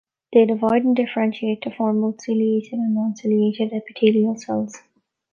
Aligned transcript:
They 0.33 0.45
divide 0.47 0.83
and 0.83 0.95
differentiate 0.95 1.61
to 1.61 1.69
form 1.69 2.01
both 2.01 2.17
ciliated 2.27 2.73
and 2.73 2.95
non-ciliated 2.95 3.71
epithelial 3.71 4.35
cells. 4.35 4.81